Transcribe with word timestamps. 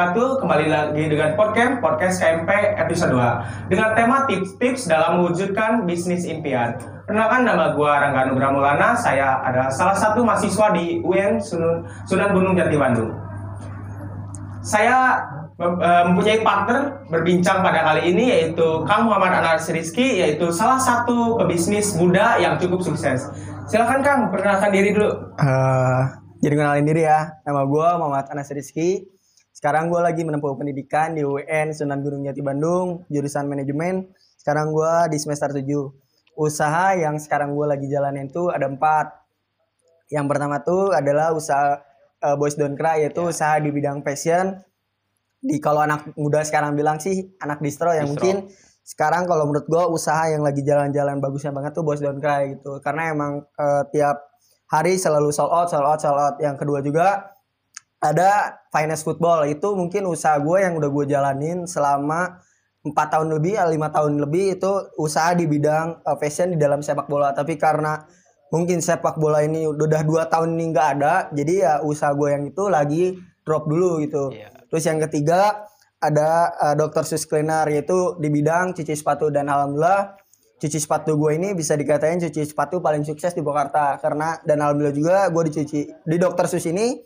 wabarakatuh. 0.00 0.40
Kembali 0.40 0.66
lagi 0.72 1.04
dengan 1.12 1.36
podcast 1.36 1.76
podcast 1.84 2.16
KMP 2.24 2.48
episode 2.80 3.12
2 3.12 3.68
dengan 3.68 3.92
tema 3.92 4.24
tips-tips 4.24 4.88
dalam 4.88 5.20
mewujudkan 5.20 5.84
bisnis 5.84 6.24
impian. 6.24 6.72
Perkenalkan 7.04 7.44
nama 7.44 7.76
gue 7.76 7.92
Rangga 7.92 8.32
Nugra 8.32 8.48
Mulana. 8.48 8.96
Saya 8.96 9.44
adalah 9.44 9.68
salah 9.68 9.92
satu 9.92 10.24
mahasiswa 10.24 10.72
di 10.72 11.04
UIN 11.04 11.36
Sunan 12.08 12.32
Gunung 12.32 12.56
Jati 12.56 12.80
Bandung. 12.80 13.12
Saya 14.64 15.20
eh, 15.60 16.02
mempunyai 16.08 16.40
partner 16.40 17.04
berbincang 17.12 17.60
pada 17.60 17.84
kali 17.92 18.16
ini 18.16 18.32
yaitu 18.32 18.80
Kang 18.88 19.04
Muhammad 19.04 19.36
Anas 19.36 19.68
Rizky 19.68 20.24
yaitu 20.24 20.48
salah 20.48 20.80
satu 20.80 21.36
pebisnis 21.36 21.92
muda 22.00 22.40
yang 22.40 22.56
cukup 22.56 22.80
sukses. 22.80 23.28
Silakan 23.68 24.00
Kang, 24.00 24.20
perkenalkan 24.32 24.72
diri 24.72 24.96
dulu. 24.96 25.12
Uh, 25.36 26.08
jadi 26.40 26.56
kenalin 26.56 26.88
diri 26.88 27.04
ya, 27.04 27.36
nama 27.44 27.68
gue 27.68 27.88
Muhammad 28.00 28.32
Anas 28.32 28.48
Rizky. 28.48 29.19
Sekarang 29.60 29.92
gue 29.92 30.00
lagi 30.00 30.24
menempuh 30.24 30.56
pendidikan 30.56 31.12
di 31.12 31.20
UN 31.20 31.76
Sunan 31.76 32.00
Gunung 32.00 32.24
Jati 32.24 32.40
Bandung, 32.40 33.04
jurusan 33.12 33.44
manajemen. 33.44 34.08
Sekarang 34.40 34.72
gue 34.72 35.12
di 35.12 35.20
semester 35.20 35.52
7. 35.52 35.68
Usaha 36.32 36.96
yang 36.96 37.20
sekarang 37.20 37.52
gue 37.52 37.68
lagi 37.68 37.84
jalanin 37.84 38.32
itu 38.32 38.48
ada 38.48 38.64
empat. 38.64 39.12
Yang 40.08 40.26
pertama 40.32 40.64
tuh 40.64 40.96
adalah 40.96 41.36
usaha 41.36 41.76
uh, 42.24 42.40
Boys 42.40 42.56
Don't 42.56 42.72
Cry, 42.72 43.04
yaitu 43.04 43.20
yeah. 43.20 43.32
usaha 43.36 43.54
di 43.60 43.68
bidang 43.68 44.00
fashion. 44.00 44.64
Di 45.44 45.60
kalau 45.60 45.84
anak 45.84 46.08
muda 46.16 46.40
sekarang 46.40 46.72
bilang 46.72 46.96
sih 46.96 47.28
anak 47.44 47.60
distro 47.60 47.92
yang 47.92 48.08
distro. 48.08 48.16
mungkin 48.16 48.36
sekarang 48.80 49.28
kalau 49.28 49.44
menurut 49.44 49.68
gue 49.68 49.84
usaha 49.92 50.24
yang 50.32 50.40
lagi 50.40 50.64
jalan-jalan 50.64 51.20
bagusnya 51.20 51.52
banget 51.52 51.76
tuh 51.76 51.84
Boys 51.84 52.00
Don't 52.00 52.16
Cry 52.16 52.56
gitu. 52.56 52.80
Karena 52.80 53.12
emang 53.12 53.44
uh, 53.44 53.84
tiap 53.92 54.24
hari 54.72 54.96
selalu 54.96 55.28
sold 55.36 55.52
out, 55.52 55.68
sold 55.68 55.84
out, 55.84 56.00
sold 56.00 56.16
out. 56.16 56.40
Yang 56.40 56.64
kedua 56.64 56.80
juga 56.80 57.28
ada 58.00 58.64
finance 58.72 59.04
football 59.04 59.44
itu 59.44 59.76
mungkin 59.76 60.08
usaha 60.08 60.40
gue 60.40 60.58
yang 60.64 60.80
udah 60.80 60.88
gue 60.88 61.04
jalanin 61.04 61.68
selama 61.68 62.40
empat 62.80 63.12
tahun 63.12 63.28
lebih, 63.36 63.60
lima 63.68 63.92
tahun 63.92 64.16
lebih 64.24 64.56
itu 64.56 64.72
usaha 64.96 65.36
di 65.36 65.44
bidang 65.44 66.00
uh, 66.00 66.16
fashion 66.16 66.56
di 66.56 66.58
dalam 66.58 66.80
sepak 66.80 67.12
bola. 67.12 67.36
Tapi 67.36 67.60
karena 67.60 68.00
mungkin 68.48 68.80
sepak 68.80 69.20
bola 69.20 69.44
ini 69.44 69.68
udah 69.68 70.00
dua 70.02 70.32
tahun 70.32 70.56
ini 70.56 70.64
nggak 70.72 70.88
ada, 70.96 71.14
jadi 71.36 71.54
ya 71.60 71.72
usaha 71.84 72.16
gue 72.16 72.28
yang 72.32 72.44
itu 72.48 72.64
lagi 72.72 73.20
drop 73.44 73.68
dulu 73.68 74.00
gitu. 74.00 74.32
Yeah. 74.32 74.48
Terus 74.72 74.84
yang 74.88 74.98
ketiga 75.04 75.68
ada 76.00 76.56
uh, 76.56 76.74
dokter 76.74 77.04
sus 77.04 77.28
cleaner 77.28 77.68
yaitu 77.68 78.16
di 78.16 78.32
bidang 78.32 78.72
cuci 78.72 78.96
sepatu 78.96 79.28
dan 79.28 79.52
alhamdulillah 79.52 80.16
cuci 80.56 80.80
sepatu 80.80 81.20
gue 81.20 81.36
ini 81.36 81.52
bisa 81.52 81.76
dikatain 81.76 82.16
cuci 82.20 82.48
sepatu 82.48 82.80
paling 82.80 83.04
sukses 83.04 83.36
di 83.36 83.44
Jakarta 83.44 84.00
karena 84.00 84.40
dan 84.44 84.64
alhamdulillah 84.64 84.96
juga 84.96 85.16
gue 85.28 85.42
dicuci 85.52 85.80
di 86.04 86.16
dokter 86.16 86.48
sus 86.48 86.64
ini 86.64 86.96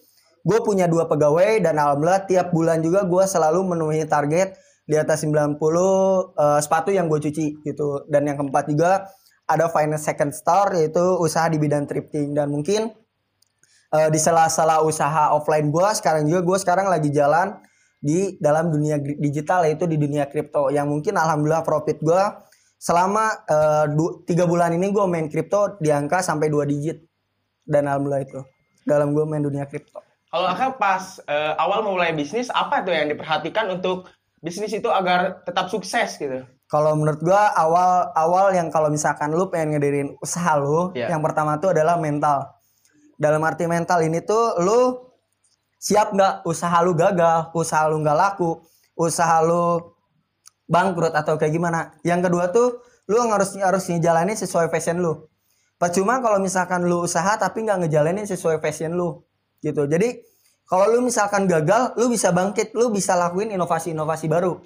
gue 0.45 0.59
punya 0.61 0.85
dua 0.85 1.09
pegawai 1.09 1.65
dan 1.65 1.81
alhamdulillah 1.81 2.29
tiap 2.29 2.53
bulan 2.53 2.85
juga 2.85 3.09
gue 3.09 3.25
selalu 3.25 3.65
memenuhi 3.65 4.05
target 4.05 4.61
di 4.85 5.01
atas 5.01 5.25
90 5.25 5.57
uh, 5.57 5.73
eh, 6.37 6.61
sepatu 6.61 6.93
yang 6.93 7.09
gue 7.09 7.17
cuci 7.17 7.65
gitu. 7.65 8.05
Dan 8.07 8.29
yang 8.29 8.37
keempat 8.37 8.69
juga 8.69 9.09
ada 9.49 9.69
finance 9.73 10.05
second 10.05 10.33
store 10.37 10.77
yaitu 10.77 11.01
usaha 11.01 11.49
di 11.49 11.57
bidang 11.57 11.89
thrifting. 11.89 12.37
Dan 12.37 12.53
mungkin 12.53 12.93
uh, 13.97 14.09
di 14.13 14.21
sela-sela 14.21 14.85
usaha 14.85 15.33
offline 15.33 15.73
gue 15.73 15.89
sekarang 15.97 16.29
juga 16.29 16.41
gue 16.45 16.59
sekarang 16.61 16.87
lagi 16.93 17.09
jalan 17.09 17.57
di 18.05 18.37
dalam 18.37 18.69
dunia 18.69 19.01
digital 19.01 19.65
yaitu 19.65 19.89
di 19.89 19.97
dunia 19.97 20.29
kripto. 20.29 20.69
Yang 20.69 20.87
mungkin 20.93 21.17
alhamdulillah 21.17 21.65
profit 21.65 22.05
gue 22.05 22.23
selama 22.77 23.33
uh, 23.49 23.89
tiga 24.29 24.45
bulan 24.45 24.77
ini 24.77 24.93
gue 24.93 25.05
main 25.09 25.33
kripto 25.33 25.81
di 25.81 25.89
angka 25.89 26.21
sampai 26.21 26.53
dua 26.53 26.69
digit. 26.69 27.01
Dan 27.65 27.89
alhamdulillah 27.89 28.29
itu. 28.29 28.41
Dalam 28.85 29.17
gue 29.17 29.25
main 29.25 29.41
dunia 29.41 29.65
kripto. 29.65 30.05
Kalau 30.35 30.51
akhirnya 30.51 30.75
pas 30.75 31.23
uh, 31.31 31.55
awal 31.63 31.87
memulai 31.87 32.11
bisnis 32.11 32.51
apa 32.51 32.83
tuh 32.83 32.91
yang 32.91 33.07
diperhatikan 33.07 33.71
untuk 33.71 34.11
bisnis 34.43 34.75
itu 34.75 34.91
agar 34.91 35.47
tetap 35.47 35.71
sukses 35.71 36.19
gitu? 36.19 36.43
Kalau 36.67 36.99
menurut 36.99 37.23
gue 37.23 37.43
awal 37.55 38.11
awal 38.19 38.51
yang 38.51 38.67
kalau 38.67 38.91
misalkan 38.91 39.31
lu 39.31 39.47
pengen 39.47 39.79
ngedirin 39.79 40.19
usaha 40.19 40.59
lu, 40.59 40.91
yeah. 40.99 41.07
yang 41.07 41.23
pertama 41.23 41.55
tuh 41.63 41.71
adalah 41.71 41.95
mental. 42.03 42.51
Dalam 43.15 43.47
arti 43.47 43.71
mental 43.71 44.03
ini 44.03 44.27
tuh 44.27 44.59
lu 44.59 45.07
siap 45.79 46.11
nggak 46.11 46.43
usaha 46.51 46.83
lu 46.83 46.99
gagal, 46.99 47.55
usaha 47.55 47.87
lu 47.87 48.03
nggak 48.03 48.19
laku, 48.19 48.59
usaha 48.99 49.39
lu 49.39 49.95
bangkrut 50.67 51.15
atau 51.15 51.39
kayak 51.39 51.55
gimana. 51.55 51.95
Yang 52.03 52.21
kedua 52.27 52.51
tuh 52.51 52.83
lu 53.07 53.23
harus 53.23 53.55
harus 53.55 53.87
ngejalanin 53.87 54.35
sesuai 54.35 54.67
fashion 54.67 54.99
lu. 54.99 55.31
Percuma 55.79 56.19
kalau 56.19 56.43
misalkan 56.43 56.91
lu 56.91 57.07
usaha 57.07 57.39
tapi 57.39 57.63
nggak 57.63 57.87
ngejalanin 57.87 58.27
sesuai 58.27 58.59
fashion 58.59 58.99
lu 58.99 59.23
gitu. 59.65 59.89
Jadi 59.89 60.21
kalau 60.69 60.93
lu 60.93 61.01
misalkan 61.01 61.49
gagal, 61.49 61.97
lu 61.97 62.13
bisa 62.13 62.29
bangkit, 62.29 62.77
lu 62.77 62.93
bisa 62.93 63.17
lakuin 63.17 63.49
inovasi-inovasi 63.57 64.29
baru. 64.29 64.61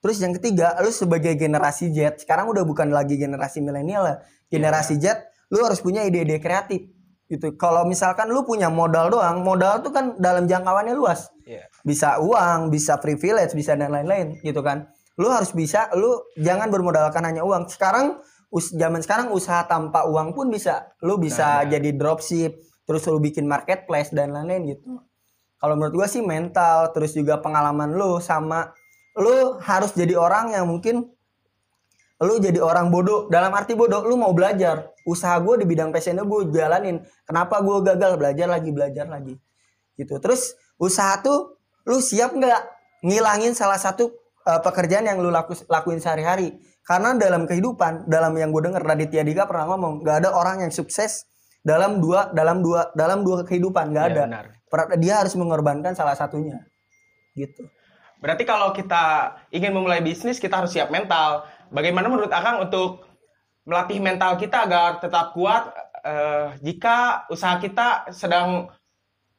Terus 0.00 0.16
yang 0.24 0.32
ketiga, 0.40 0.80
lu 0.80 0.88
sebagai 0.88 1.36
generasi 1.36 1.92
Z, 1.92 2.24
sekarang 2.24 2.48
udah 2.48 2.64
bukan 2.64 2.88
lagi 2.88 3.20
generasi 3.20 3.60
milenial 3.60 4.00
lah. 4.00 4.16
Generasi 4.48 4.96
Z, 4.96 5.20
lu 5.52 5.60
harus 5.60 5.84
punya 5.84 6.00
ide-ide 6.08 6.40
kreatif 6.40 6.88
gitu. 7.28 7.52
Kalau 7.60 7.84
misalkan 7.84 8.32
lu 8.32 8.48
punya 8.48 8.72
modal 8.72 9.12
doang, 9.12 9.44
modal 9.44 9.84
tuh 9.84 9.92
kan 9.92 10.16
dalam 10.16 10.48
jangkauannya 10.48 10.96
luas. 10.96 11.28
Yeah. 11.44 11.68
Bisa 11.84 12.16
uang, 12.16 12.72
bisa 12.72 12.96
privilege, 12.96 13.52
bisa 13.52 13.76
dan 13.76 13.92
lain-lain 13.92 14.40
gitu 14.40 14.64
kan 14.64 14.88
lu 15.20 15.28
harus 15.28 15.52
bisa 15.52 15.92
lu 15.92 16.16
jangan 16.40 16.72
bermodalkan 16.72 17.20
hanya 17.20 17.44
uang 17.44 17.68
sekarang 17.68 18.16
us 18.48 18.72
zaman 18.72 19.04
sekarang 19.04 19.28
usaha 19.36 19.68
tanpa 19.68 20.08
uang 20.08 20.32
pun 20.32 20.48
bisa 20.48 20.96
lu 21.04 21.20
bisa 21.20 21.60
nah, 21.60 21.68
ya. 21.68 21.76
jadi 21.76 21.92
dropship 21.92 22.56
terus 22.90 23.06
lu 23.06 23.22
bikin 23.22 23.46
marketplace 23.46 24.10
dan 24.10 24.34
lain-lain 24.34 24.74
gitu. 24.74 24.98
Kalau 25.62 25.78
menurut 25.78 26.02
gua 26.02 26.08
sih 26.10 26.26
mental 26.26 26.90
terus 26.90 27.14
juga 27.14 27.38
pengalaman 27.38 27.94
lu 27.94 28.18
sama 28.18 28.74
lu 29.14 29.62
harus 29.62 29.94
jadi 29.94 30.18
orang 30.18 30.58
yang 30.58 30.66
mungkin 30.66 31.06
lu 32.18 32.34
jadi 32.42 32.58
orang 32.58 32.90
bodoh. 32.90 33.30
Dalam 33.30 33.54
arti 33.54 33.78
bodoh 33.78 34.02
lu 34.02 34.18
mau 34.18 34.34
belajar. 34.34 34.90
Usaha 35.06 35.38
gue 35.38 35.62
di 35.62 35.66
bidang 35.70 35.94
passionnya 35.94 36.26
gue 36.26 36.52
jalanin. 36.52 37.00
Kenapa 37.24 37.62
gue 37.62 37.80
gagal? 37.80 38.18
Belajar 38.18 38.46
lagi 38.50 38.70
belajar 38.74 39.06
lagi. 39.06 39.38
Gitu. 39.94 40.18
Terus 40.18 40.58
usaha 40.76 41.22
tuh 41.22 41.56
lu 41.86 42.02
siap 42.02 42.34
nggak 42.34 42.60
ngilangin 43.06 43.56
salah 43.56 43.80
satu 43.80 44.12
uh, 44.44 44.60
pekerjaan 44.60 45.08
yang 45.08 45.22
lu 45.22 45.32
laku, 45.32 45.56
lakuin 45.70 46.02
sehari-hari. 46.02 46.60
Karena 46.84 47.14
dalam 47.14 47.46
kehidupan, 47.46 48.10
dalam 48.10 48.34
yang 48.34 48.50
gue 48.50 48.66
denger 48.66 48.82
Raditya 48.82 49.22
Dika 49.22 49.46
pernah 49.46 49.70
ngomong, 49.70 50.02
gak 50.02 50.26
ada 50.26 50.34
orang 50.34 50.66
yang 50.66 50.72
sukses 50.74 51.29
dalam 51.60 52.00
dua 52.00 52.32
dalam 52.32 52.64
dua 52.64 52.88
dalam 52.96 53.20
dua 53.24 53.44
kehidupan 53.44 53.92
gak 53.92 54.04
ya, 54.04 54.10
ada. 54.12 54.22
Benar. 54.26 54.46
Dia 55.02 55.14
harus 55.24 55.34
mengorbankan 55.34 55.92
salah 55.98 56.14
satunya. 56.14 56.62
Gitu. 57.34 57.66
Berarti 58.20 58.44
kalau 58.44 58.70
kita 58.76 59.34
ingin 59.50 59.72
memulai 59.72 60.04
bisnis, 60.04 60.36
kita 60.36 60.60
harus 60.60 60.76
siap 60.76 60.92
mental. 60.92 61.48
Bagaimana 61.72 62.06
menurut 62.12 62.30
Akang 62.30 62.60
untuk 62.60 63.08
melatih 63.64 63.98
mental 63.98 64.36
kita 64.36 64.68
agar 64.68 65.00
tetap 65.00 65.32
kuat 65.32 65.72
uh, 66.04 66.52
jika 66.60 67.24
usaha 67.32 67.56
kita 67.60 68.08
sedang 68.12 68.68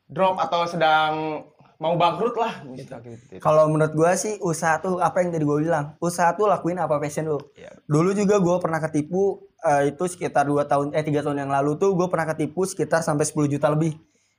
drop 0.09 0.38
atau 0.41 0.65
sedang 0.65 1.43
mau 1.81 1.97
bangkrut 1.97 2.38
lah 2.38 2.61
gitu. 2.77 2.93
gitu. 3.01 3.41
Kalau 3.41 3.65
menurut 3.73 3.93
gue 3.97 4.11
sih 4.13 4.38
usaha 4.38 4.77
tuh 4.77 5.01
apa 5.01 5.25
yang 5.25 5.33
tadi 5.33 5.41
gue 5.41 5.65
bilang, 5.65 5.97
usaha 5.97 6.29
tuh 6.38 6.45
lakuin 6.45 6.77
apa 6.77 7.01
passion 7.01 7.25
lu. 7.25 7.41
Yeah. 7.57 7.73
Dulu 7.89 8.13
juga 8.13 8.38
gue 8.38 8.55
pernah 8.61 8.77
ketipu 8.77 9.49
uh, 9.66 9.84
itu 9.86 10.04
sekitar 10.10 10.50
dua 10.50 10.66
tahun 10.66 10.94
eh 10.98 11.06
tiga 11.06 11.22
tahun 11.22 11.46
yang 11.48 11.52
lalu 11.54 11.78
tuh 11.78 11.94
gue 11.94 12.08
pernah 12.10 12.28
ketipu 12.34 12.66
sekitar 12.66 13.06
sampai 13.06 13.25
10 13.25 13.54
juta 13.54 13.68
lebih. 13.69 13.96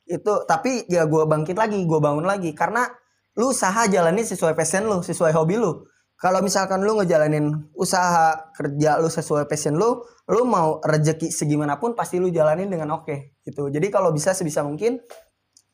Itu 0.06 0.44
tapi 0.44 0.86
ya 0.90 1.06
gue 1.06 1.22
bangkit 1.24 1.56
lagi, 1.56 1.78
gue 1.82 2.00
bangun 2.02 2.26
lagi 2.26 2.50
karena 2.52 2.90
lu 3.38 3.54
usaha 3.54 3.88
jalani 3.88 4.26
sesuai 4.26 4.52
passion 4.52 4.84
lu, 4.84 5.00
sesuai 5.00 5.32
hobi 5.32 5.56
lu. 5.56 5.86
Kalau 6.22 6.38
misalkan 6.38 6.86
lu 6.86 7.02
ngejalanin 7.02 7.50
usaha 7.74 8.54
kerja 8.54 9.02
lu 9.02 9.10
sesuai 9.10 9.50
passion 9.50 9.74
lu, 9.74 10.06
lu 10.30 10.46
mau 10.46 10.78
rezeki 10.78 11.34
segimanapun 11.34 11.98
pasti 11.98 12.22
lu 12.22 12.30
jalanin 12.30 12.70
dengan 12.70 12.94
oke 12.94 13.10
okay, 13.10 13.18
gitu. 13.42 13.66
Jadi 13.72 13.90
kalau 13.90 14.14
bisa 14.14 14.30
sebisa 14.30 14.62
mungkin 14.62 15.02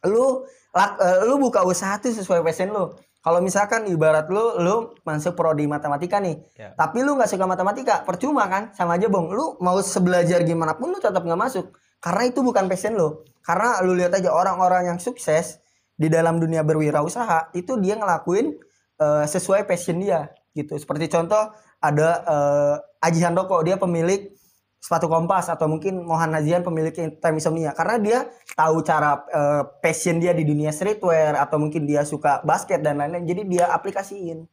lu 0.08 0.46
lak, 0.72 0.90
uh, 0.96 1.18
lu 1.28 1.36
buka 1.36 1.66
usaha 1.68 2.00
tuh 2.00 2.16
sesuai 2.16 2.40
passion 2.40 2.72
lu. 2.72 2.96
Kalau 3.18 3.42
misalkan 3.42 3.90
ibarat 3.90 4.30
lu 4.30 4.62
lu 4.62 4.94
masuk 5.02 5.34
prodi 5.34 5.66
matematika 5.66 6.22
nih, 6.22 6.38
yeah. 6.54 6.72
tapi 6.78 7.02
lu 7.02 7.18
nggak 7.18 7.26
suka 7.26 7.44
matematika, 7.50 8.06
percuma 8.06 8.46
kan? 8.46 8.70
Sama 8.72 8.94
aja 8.94 9.10
bong. 9.10 9.34
Lu 9.34 9.58
mau 9.58 9.74
sebelajar 9.82 10.46
gimana 10.46 10.78
pun 10.78 10.94
lu 10.94 11.02
tetap 11.02 11.26
nggak 11.26 11.40
masuk, 11.40 11.74
karena 11.98 12.22
itu 12.30 12.40
bukan 12.46 12.70
passion 12.70 12.94
lu. 12.94 13.26
Karena 13.42 13.82
lu 13.82 13.98
lihat 13.98 14.14
aja 14.14 14.30
orang-orang 14.30 14.94
yang 14.94 14.98
sukses 15.02 15.58
di 15.98 16.06
dalam 16.06 16.38
dunia 16.38 16.62
berwirausaha 16.62 17.50
itu 17.58 17.74
dia 17.82 17.98
ngelakuin 17.98 18.54
uh, 19.02 19.26
sesuai 19.26 19.66
passion 19.66 19.98
dia 19.98 20.30
gitu. 20.54 20.78
Seperti 20.78 21.10
contoh 21.10 21.50
ada 21.82 22.08
uh, 22.22 22.74
Aji 23.02 23.22
Handoko, 23.22 23.62
dia 23.66 23.74
pemilik 23.78 24.30
sepatu 24.78 25.10
kompas 25.10 25.50
atau 25.50 25.66
mungkin 25.66 26.06
Mohan 26.06 26.30
Nazian 26.30 26.62
pemilik 26.62 26.94
time 26.94 27.36
insomnia 27.36 27.74
karena 27.74 27.96
dia 27.98 28.18
tahu 28.54 28.80
cara 28.86 29.26
uh, 29.26 29.62
passion 29.82 30.22
dia 30.22 30.30
di 30.30 30.46
dunia 30.46 30.70
streetwear 30.70 31.34
atau 31.34 31.58
mungkin 31.58 31.82
dia 31.82 32.06
suka 32.06 32.40
basket 32.46 32.80
dan 32.80 33.02
lain-lain 33.02 33.26
jadi 33.26 33.42
dia 33.44 33.64
aplikasiin 33.74 34.46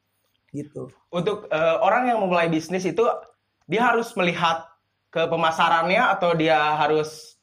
gitu. 0.50 0.90
Untuk 1.14 1.46
uh, 1.54 1.78
orang 1.84 2.10
yang 2.10 2.20
memulai 2.26 2.50
bisnis 2.50 2.84
itu 2.90 3.06
dia 3.70 3.82
harus 3.86 4.10
melihat 4.18 4.66
ke 5.14 5.30
pemasarannya 5.30 6.02
atau 6.18 6.34
dia 6.34 6.58
harus 6.76 7.38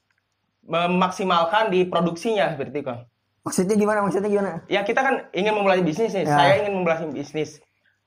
memaksimalkan 0.63 1.71
di 1.71 1.83
produksinya 1.87 2.55
seperti 2.55 2.79
itu 2.79 2.95
Maksudnya 3.43 3.75
gimana? 3.75 3.99
Maksudnya 4.07 4.31
gimana? 4.31 4.51
Ya 4.71 4.87
kita 4.87 5.03
kan 5.03 5.15
ingin 5.35 5.51
memulai 5.51 5.83
bisnis 5.83 6.15
nih. 6.15 6.23
Ya. 6.23 6.31
Saya 6.31 6.53
ingin 6.63 6.79
memulai 6.79 7.11
bisnis. 7.11 7.59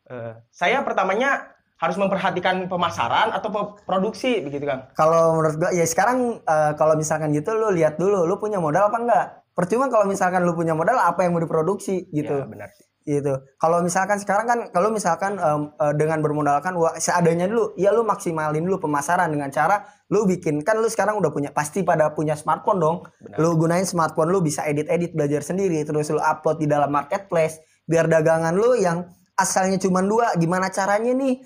Eh, 0.08 0.32
saya 0.49 0.81
pertamanya 0.81 1.52
harus 1.76 1.96
memperhatikan 2.00 2.73
pemasaran 2.73 3.37
atau 3.37 3.76
produksi 3.84 4.40
begitu 4.40 4.64
kan. 4.64 4.88
Kalau 4.96 5.37
menurut 5.37 5.56
gua 5.61 5.70
ya 5.76 5.84
sekarang 5.84 6.40
eh, 6.40 6.73
kalau 6.81 6.96
misalkan 6.96 7.32
gitu 7.37 7.52
lu 7.52 7.73
lihat 7.73 8.00
dulu 8.00 8.25
lu 8.25 8.40
punya 8.40 8.56
modal 8.61 8.88
apa 8.88 8.99
enggak. 8.99 9.26
Percuma 9.56 9.88
kalau 9.88 10.05
misalkan 10.05 10.44
lu 10.44 10.52
punya 10.52 10.76
modal 10.76 11.00
apa 11.00 11.25
yang 11.25 11.37
mau 11.37 11.40
diproduksi 11.40 12.08
gitu. 12.12 12.44
Ya, 12.44 12.49
benar 12.49 12.69
gitu. 13.06 13.38
Kalau 13.56 13.78
misalkan 13.87 14.19
sekarang 14.19 14.46
kan 14.50 14.58
kalau 14.75 14.90
misalkan 14.90 15.38
em, 15.38 15.70
eh, 15.78 15.94
dengan 15.94 16.19
bermodalkan 16.19 16.75
uang 16.75 16.99
seadanya 16.99 17.46
dulu, 17.46 17.73
ya 17.78 17.94
lu 17.94 18.02
maksimalin 18.02 18.67
dulu 18.67 18.90
pemasaran 18.90 19.31
dengan 19.31 19.49
cara 19.55 19.87
lu 20.11 20.26
bikin 20.26 20.67
kan 20.67 20.78
lu 20.82 20.90
sekarang 20.90 21.14
udah 21.23 21.31
punya 21.31 21.55
pasti 21.55 21.87
pada 21.87 22.11
punya 22.12 22.34
smartphone 22.34 22.82
dong. 22.82 22.96
Benar. 23.23 23.38
Lu 23.38 23.55
gunain 23.55 23.87
smartphone 23.87 24.34
lu 24.34 24.43
bisa 24.43 24.67
edit-edit 24.67 25.14
belajar 25.14 25.46
sendiri 25.46 25.87
terus 25.87 26.11
lu 26.11 26.19
upload 26.19 26.58
di 26.58 26.67
dalam 26.67 26.90
marketplace 26.90 27.62
biar 27.87 28.11
dagangan 28.11 28.58
lu 28.58 28.75
yang 28.75 29.06
asalnya 29.38 29.78
cuma 29.78 30.02
dua 30.02 30.34
gimana 30.34 30.67
caranya 30.75 31.14
nih? 31.14 31.38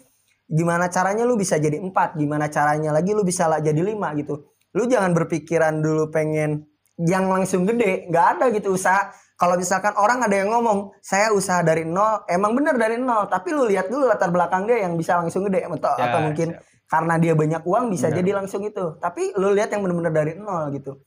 Gimana 0.51 0.91
caranya 0.91 1.23
lu 1.23 1.39
bisa 1.39 1.57
jadi 1.63 1.79
empat? 1.79 2.19
Gimana 2.19 2.51
caranya 2.51 2.91
lagi 2.91 3.15
lu 3.15 3.23
bisa 3.23 3.47
lah 3.47 3.63
jadi 3.63 3.79
lima 3.79 4.11
gitu. 4.19 4.51
Lu 4.75 4.91
jangan 4.91 5.15
berpikiran 5.15 5.79
dulu 5.79 6.11
pengen 6.11 6.67
yang 7.01 7.31
langsung 7.31 7.65
gede, 7.65 8.11
nggak 8.11 8.27
ada 8.37 8.45
gitu 8.53 8.77
usaha 8.77 9.09
kalau 9.41 9.57
misalkan 9.57 9.97
orang 9.97 10.21
ada 10.21 10.37
yang 10.37 10.53
ngomong 10.53 10.93
saya 11.01 11.33
usaha 11.33 11.65
dari 11.65 11.89
nol 11.89 12.29
emang 12.29 12.53
bener 12.53 12.77
dari 12.77 13.01
nol 13.01 13.25
tapi 13.25 13.57
lu 13.57 13.65
lihat 13.65 13.89
dulu 13.89 14.05
latar 14.05 14.29
belakang 14.29 14.69
dia 14.69 14.85
yang 14.85 15.01
bisa 15.01 15.17
langsung 15.17 15.49
gede 15.49 15.65
atau, 15.65 15.97
Ya, 15.97 16.13
atau 16.13 16.21
mungkin 16.29 16.49
siap. 16.53 16.61
karena 16.93 17.15
dia 17.17 17.33
banyak 17.33 17.63
uang 17.65 17.89
bisa 17.89 18.13
Benar. 18.13 18.19
jadi 18.21 18.31
langsung 18.37 18.63
itu 18.69 18.85
tapi 19.01 19.33
lu 19.41 19.57
lihat 19.57 19.73
yang 19.73 19.81
bener-bener 19.81 20.13
dari 20.13 20.33
nol 20.37 20.69
gitu 20.77 21.01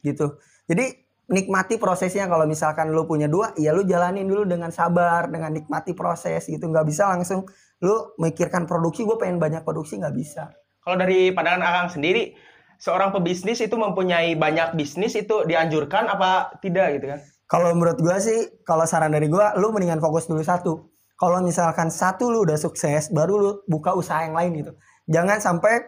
gitu 0.00 0.40
jadi 0.64 0.88
nikmati 1.30 1.78
prosesnya 1.78 2.26
kalau 2.26 2.44
misalkan 2.44 2.90
lu 2.90 3.06
punya 3.06 3.30
dua 3.30 3.54
ya 3.54 3.70
lu 3.70 3.86
jalanin 3.86 4.26
dulu 4.26 4.44
dengan 4.50 4.74
sabar 4.74 5.30
dengan 5.30 5.54
nikmati 5.54 5.94
proses 5.94 6.50
gitu 6.50 6.66
nggak 6.66 6.84
bisa 6.84 7.06
langsung 7.06 7.46
lu 7.80 8.12
mikirkan 8.18 8.66
produksi 8.66 9.06
gue 9.06 9.16
pengen 9.16 9.38
banyak 9.38 9.62
produksi 9.62 9.96
nggak 9.96 10.12
bisa 10.12 10.50
Kalau 10.80 10.96
dari 10.96 11.28
pandangan 11.36 11.60
Akang 11.60 11.90
sendiri, 11.92 12.32
seorang 12.80 13.12
pebisnis 13.12 13.60
itu 13.60 13.76
mempunyai 13.76 14.32
banyak 14.32 14.72
bisnis 14.72 15.12
itu 15.12 15.44
dianjurkan 15.44 16.08
apa 16.08 16.56
tidak 16.64 16.96
gitu 16.96 17.06
kan? 17.12 17.20
Kalau 17.50 17.76
menurut 17.76 18.00
gua 18.00 18.16
sih, 18.16 18.64
kalau 18.64 18.88
saran 18.88 19.12
dari 19.12 19.28
gua, 19.28 19.52
lu 19.60 19.74
mendingan 19.74 20.00
fokus 20.00 20.24
dulu 20.24 20.40
satu. 20.40 20.88
Kalau 21.20 21.44
misalkan 21.44 21.92
satu 21.92 22.32
lu 22.32 22.48
udah 22.48 22.56
sukses, 22.56 23.12
baru 23.12 23.34
lu 23.36 23.50
buka 23.68 23.92
usaha 23.92 24.24
yang 24.24 24.32
lain 24.32 24.64
gitu. 24.64 24.72
Jangan 25.04 25.36
sampai, 25.36 25.84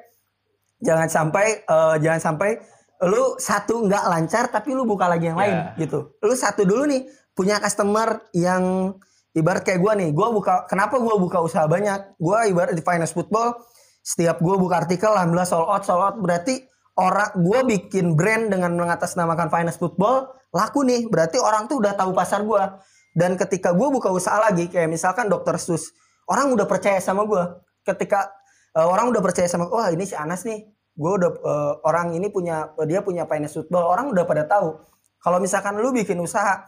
jangan 0.84 1.08
sampai, 1.08 1.64
eh, 1.64 1.96
jangan 2.04 2.20
sampai 2.20 2.60
lu 3.02 3.34
satu 3.36 3.82
nggak 3.82 4.04
lancar 4.06 4.44
tapi 4.46 4.72
lu 4.72 4.86
buka 4.86 5.10
lagi 5.10 5.26
yang 5.30 5.38
lain 5.38 5.74
Ya. 5.74 5.74
gitu. 5.78 6.14
Lu 6.22 6.34
satu 6.38 6.62
dulu 6.62 6.86
nih 6.86 7.02
punya 7.34 7.58
customer 7.58 8.22
yang 8.30 8.94
ibarat 9.34 9.64
kayak 9.66 9.80
gua 9.82 9.98
nih, 9.98 10.14
gua 10.14 10.30
buka, 10.30 10.68
kenapa 10.70 11.00
gua 11.02 11.18
buka 11.18 11.42
usaha 11.42 11.66
banyak? 11.66 12.14
Gua 12.20 12.46
ibarat 12.46 12.76
di 12.76 12.84
finance 12.84 13.10
football, 13.10 13.58
setiap 14.04 14.38
gua 14.38 14.54
buka 14.54 14.86
artikel, 14.86 15.10
alhamdulillah 15.10 15.48
sold 15.48 15.66
out, 15.66 15.82
sold 15.82 15.98
out, 15.98 16.16
berarti 16.20 16.62
orang 16.94 17.32
gua 17.40 17.64
bikin 17.64 18.14
brand 18.14 18.52
dengan 18.52 18.76
mengatasnamakan 18.76 19.48
finance 19.48 19.80
football 19.80 20.28
laku 20.52 20.84
nih 20.84 21.08
berarti 21.08 21.40
orang 21.40 21.64
tuh 21.64 21.80
udah 21.80 21.96
tahu 21.96 22.12
pasar 22.12 22.44
gua 22.44 22.76
dan 23.16 23.40
ketika 23.40 23.72
gua 23.72 23.88
buka 23.88 24.12
usaha 24.12 24.36
lagi 24.36 24.68
kayak 24.68 24.92
misalkan 24.92 25.32
dokter 25.32 25.56
sus 25.56 25.96
orang 26.28 26.52
udah 26.52 26.68
percaya 26.68 27.00
sama 27.00 27.24
gua 27.24 27.64
ketika 27.88 28.28
eh, 28.76 28.84
orang 28.84 29.08
udah 29.08 29.24
percaya 29.24 29.48
sama 29.48 29.64
wah 29.72 29.88
ini 29.88 30.04
si 30.04 30.12
Anas 30.12 30.44
nih 30.44 30.68
gua 30.96 31.10
udah 31.18 31.30
eh, 31.32 31.74
orang 31.88 32.14
ini 32.16 32.28
punya 32.28 32.72
dia 32.84 33.00
punya 33.00 33.24
finance 33.24 33.56
football 33.56 33.92
orang 33.92 34.12
udah 34.12 34.24
pada 34.24 34.44
tahu. 34.44 34.76
Kalau 35.22 35.38
misalkan 35.38 35.78
lu 35.78 35.94
bikin 35.94 36.18
usaha 36.18 36.66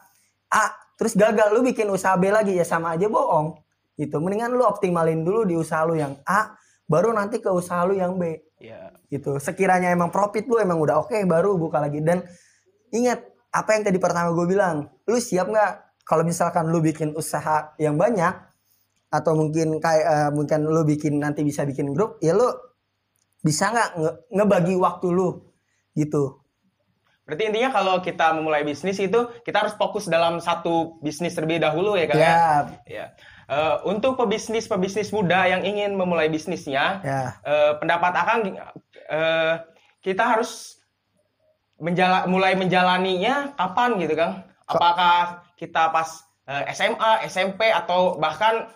A 0.50 0.64
terus 0.94 1.18
gagal 1.18 1.50
lu 1.50 1.66
bikin 1.66 1.90
usaha 1.90 2.14
B 2.14 2.30
lagi 2.30 2.54
ya 2.54 2.62
sama 2.62 2.94
aja 2.94 3.10
bohong. 3.10 3.58
Gitu. 3.94 4.14
Mendingan 4.18 4.54
lu 4.54 4.62
optimalin 4.66 5.22
dulu 5.22 5.46
di 5.46 5.54
usaha 5.58 5.82
lu 5.86 5.98
yang 5.98 6.18
A 6.26 6.54
baru 6.86 7.10
nanti 7.14 7.42
ke 7.42 7.50
usaha 7.50 7.82
lu 7.86 7.98
yang 7.98 8.14
B. 8.18 8.38
Ya, 8.62 8.94
gitu. 9.10 9.36
Sekiranya 9.42 9.90
emang 9.90 10.14
profit 10.14 10.46
lu 10.46 10.56
emang 10.62 10.78
udah 10.78 11.02
oke 11.02 11.14
baru 11.26 11.58
buka 11.58 11.82
lagi. 11.82 11.98
Dan 12.02 12.22
ingat 12.94 13.22
apa 13.54 13.78
yang 13.78 13.82
tadi 13.86 13.98
pertama 14.02 14.34
gue 14.34 14.46
bilang, 14.50 14.90
lu 15.06 15.18
siap 15.18 15.46
nggak 15.46 16.02
kalau 16.02 16.26
misalkan 16.26 16.68
lu 16.68 16.82
bikin 16.82 17.14
usaha 17.14 17.74
yang 17.78 17.94
banyak 17.94 18.34
atau 19.14 19.32
mungkin 19.38 19.78
kayak 19.78 20.04
eh, 20.04 20.30
mungkin 20.34 20.66
lu 20.66 20.82
bikin 20.82 21.22
nanti 21.22 21.46
bisa 21.46 21.62
bikin 21.62 21.94
grup, 21.94 22.18
ya 22.18 22.34
lu 22.34 22.50
bisa 23.44 23.68
nggak 23.70 23.90
nge- 24.00 24.18
ngebagi 24.32 24.74
waktu 24.80 25.06
lu 25.12 25.44
gitu. 25.94 26.40
berarti 27.24 27.48
intinya 27.48 27.72
kalau 27.72 28.04
kita 28.04 28.36
memulai 28.36 28.68
bisnis 28.68 29.00
itu 29.00 29.16
kita 29.48 29.64
harus 29.64 29.72
fokus 29.80 30.04
dalam 30.12 30.44
satu 30.44 31.00
bisnis 31.00 31.32
terlebih 31.32 31.56
dahulu 31.56 31.96
ya 31.96 32.04
kan? 32.04 32.16
Ya, 32.20 32.36
Ya. 32.84 33.06
Eh, 33.44 33.76
untuk 33.88 34.16
pebisnis-pebisnis 34.16 35.08
muda 35.08 35.48
yang 35.48 35.64
ingin 35.64 35.96
memulai 35.96 36.28
bisnisnya, 36.28 37.00
ya. 37.00 37.36
eh, 37.40 37.72
pendapat 37.80 38.12
Akang 38.12 38.40
eh, 39.08 39.54
kita 40.04 40.20
harus 40.36 40.80
menjala, 41.80 42.24
mulai 42.28 42.56
menjalaninya 42.56 43.56
kapan 43.56 44.00
gitu 44.00 44.14
Kang? 44.16 44.44
Apakah 44.64 45.44
kita 45.56 45.92
pas 45.92 46.08
eh, 46.44 46.72
SMA, 46.72 47.24
SMP 47.24 47.68
atau 47.68 48.16
bahkan 48.16 48.68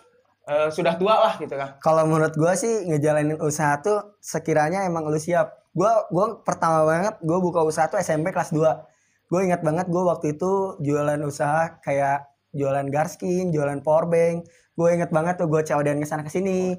eh, 0.47 0.69
sudah 0.71 0.95
tua 0.95 1.15
lah 1.19 1.33
gitu 1.41 1.55
Kang? 1.57 1.81
Kalau 1.83 2.03
menurut 2.07 2.33
gua 2.37 2.55
sih 2.55 2.85
ngejalanin 2.87 3.41
usaha 3.41 3.81
tuh 3.83 4.19
sekiranya 4.21 4.87
emang 4.87 5.09
lu 5.09 5.19
siap. 5.19 5.71
Gua 5.75 6.05
gua 6.13 6.39
pertama 6.45 6.85
banget 6.87 7.19
gua 7.25 7.37
buka 7.43 7.65
usaha 7.65 7.89
tuh 7.91 7.99
SMP 7.99 8.31
kelas 8.31 8.55
2. 8.55 9.29
Gue 9.29 9.45
ingat 9.45 9.61
banget 9.61 9.85
gua 9.93 10.17
waktu 10.17 10.33
itu 10.33 10.81
jualan 10.81 11.21
usaha 11.21 11.77
kayak 11.85 12.29
jualan 12.53 12.87
garskin, 12.89 13.53
jualan 13.53 13.81
powerbank. 13.85 14.45
Gue 14.73 14.89
inget 14.95 15.11
banget 15.13 15.37
tuh 15.37 15.51
gue 15.51 15.61
COD-an 15.61 15.99
ke 16.01 16.07
sana 16.07 16.23
ke 16.25 16.31
sini. 16.31 16.73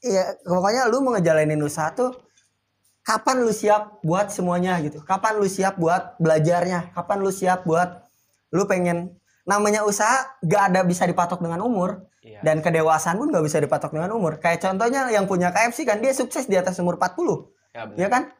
Iya, 0.00 0.38
pokoknya 0.46 0.86
lu 0.88 1.02
mau 1.02 1.12
ngejalanin 1.18 1.58
usaha 1.60 1.90
tuh 1.90 2.14
kapan 3.02 3.42
lu 3.42 3.50
siap 3.50 3.98
buat 4.06 4.30
semuanya 4.30 4.78
gitu. 4.80 5.02
Kapan 5.02 5.42
lu 5.42 5.48
siap 5.50 5.76
buat 5.76 6.16
belajarnya, 6.22 6.94
kapan 6.94 7.18
lu 7.18 7.34
siap 7.34 7.66
buat 7.66 8.06
lu 8.54 8.62
pengen 8.70 9.18
namanya 9.42 9.82
usaha 9.82 10.38
gak 10.42 10.70
ada 10.70 10.80
bisa 10.86 11.02
dipatok 11.06 11.42
dengan 11.42 11.62
umur 11.66 12.06
Iya. 12.22 12.38
dan 12.46 12.62
kedewasaan 12.62 13.18
pun 13.18 13.34
nggak 13.34 13.42
bisa 13.42 13.58
dipatok 13.58 13.98
dengan 13.98 14.14
umur. 14.14 14.38
Kayak 14.38 14.62
contohnya 14.62 15.10
yang 15.10 15.26
punya 15.26 15.50
KFC 15.50 15.82
kan 15.82 15.98
dia 15.98 16.14
sukses 16.14 16.46
di 16.46 16.54
atas 16.54 16.78
umur 16.78 16.94
40, 16.94 17.50
Ya, 17.74 17.88
ya 17.98 18.06
kan? 18.06 18.30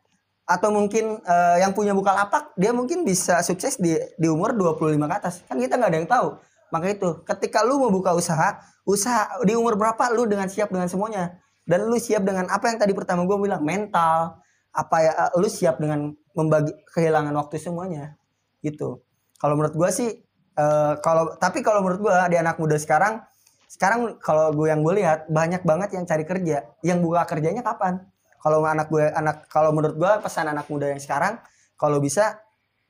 Atau 0.47 0.71
mungkin 0.71 1.18
eh, 1.18 1.56
yang 1.59 1.75
punya 1.75 1.90
Bukalapak 1.90 2.54
dia 2.54 2.71
mungkin 2.71 3.02
bisa 3.02 3.42
sukses 3.42 3.82
di 3.82 3.99
di 4.14 4.28
umur 4.30 4.54
25 4.54 5.11
ke 5.11 5.14
atas. 5.18 5.35
Kan 5.50 5.59
kita 5.59 5.75
nggak 5.82 5.90
ada 5.90 5.99
yang 5.99 6.06
tahu. 6.06 6.28
Maka 6.71 6.87
itu, 6.94 7.26
ketika 7.26 7.66
lu 7.66 7.82
mau 7.82 7.90
buka 7.90 8.14
usaha, 8.14 8.62
usaha 8.87 9.42
di 9.42 9.52
umur 9.59 9.75
berapa 9.75 10.14
lu 10.14 10.30
dengan 10.30 10.47
siap 10.47 10.71
dengan 10.71 10.87
semuanya. 10.87 11.42
Dan 11.66 11.85
lu 11.90 11.99
siap 11.99 12.23
dengan 12.23 12.47
apa 12.54 12.71
yang 12.71 12.78
tadi 12.78 12.94
pertama 12.94 13.26
gue 13.26 13.38
bilang, 13.38 13.66
mental, 13.66 14.38
apa 14.71 14.97
ya 15.02 15.12
eh, 15.26 15.30
lu 15.42 15.50
siap 15.50 15.82
dengan 15.82 16.14
membagi 16.38 16.71
kehilangan 16.94 17.35
waktu 17.35 17.59
semuanya. 17.59 18.14
Gitu. 18.62 19.02
Kalau 19.42 19.59
menurut 19.59 19.75
gua 19.75 19.90
sih 19.90 20.23
eh, 20.59 20.94
kalau 21.00 21.37
tapi 21.37 21.64
kalau 21.64 21.80
menurut 21.85 22.00
gua 22.04 22.28
di 22.28 22.37
anak 22.37 22.56
muda 22.61 22.76
sekarang 22.76 23.23
sekarang 23.73 24.21
kalau 24.21 24.52
gue 24.52 24.68
yang 24.68 24.85
gue 24.85 25.00
lihat 25.00 25.32
banyak 25.32 25.64
banget 25.64 25.97
yang 25.97 26.04
cari 26.04 26.28
kerja. 26.28 26.68
Yang 26.85 26.99
buka 27.09 27.25
kerjanya 27.25 27.64
kapan? 27.64 28.04
Kalau 28.44 28.61
anak 28.68 28.92
gue 28.92 29.09
anak 29.09 29.49
kalau 29.49 29.73
menurut 29.73 29.97
gue 29.97 30.12
pesan 30.21 30.52
anak 30.52 30.68
muda 30.68 30.92
yang 30.92 31.00
sekarang 31.00 31.40
kalau 31.80 31.97
bisa 31.97 32.37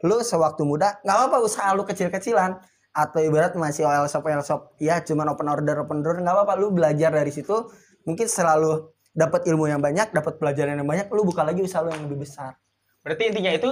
lu 0.02 0.18
sewaktu 0.26 0.66
muda 0.66 0.98
nggak 1.06 1.14
apa-apa 1.14 1.38
usaha 1.46 1.70
lu 1.70 1.86
kecil-kecilan. 1.86 2.58
Atau 2.92 3.24
ibarat 3.24 3.54
masih 3.56 3.86
oil 3.86 4.04
shop 4.10 4.26
oil 4.26 4.42
shop 4.42 4.74
ya 4.82 5.00
cuman 5.00 5.32
open 5.32 5.48
order 5.48 5.86
open 5.86 6.02
order 6.02 6.18
nggak 6.18 6.34
apa-apa. 6.34 6.58
Lu 6.58 6.74
belajar 6.74 7.14
dari 7.14 7.30
situ 7.30 7.70
mungkin 8.02 8.26
selalu 8.26 8.90
dapat 9.14 9.46
ilmu 9.46 9.70
yang 9.70 9.78
banyak 9.78 10.10
dapat 10.10 10.34
pelajaran 10.42 10.82
yang 10.82 10.88
banyak 10.88 11.06
lu 11.14 11.22
buka 11.22 11.46
lagi 11.46 11.62
usaha 11.62 11.86
lu 11.86 11.94
yang 11.94 12.10
lebih 12.10 12.26
besar. 12.26 12.58
Berarti 13.06 13.30
intinya 13.30 13.54
itu 13.54 13.70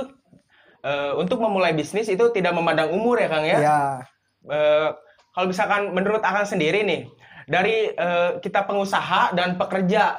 eh, 0.84 1.12
untuk 1.16 1.40
memulai 1.40 1.72
bisnis 1.76 2.08
itu 2.08 2.28
tidak 2.32 2.52
memandang 2.56 2.92
umur 2.92 3.20
ya 3.20 3.28
Kang 3.28 3.44
ya? 3.44 3.58
ya 3.60 3.80
Eh, 4.48 4.88
kalau 5.36 5.46
misalkan 5.52 5.92
menurut 5.92 6.24
Akang 6.24 6.48
sendiri 6.48 6.80
nih, 6.80 7.04
dari 7.44 7.92
eh, 7.92 8.30
kita 8.40 8.64
pengusaha 8.64 9.36
dan 9.36 9.60
pekerja 9.60 10.16